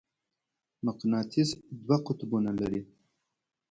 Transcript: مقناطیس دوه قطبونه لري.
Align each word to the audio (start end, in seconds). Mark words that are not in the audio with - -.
مقناطیس 0.85 1.49
دوه 1.85 1.97
قطبونه 2.05 2.51
لري. 2.59 2.81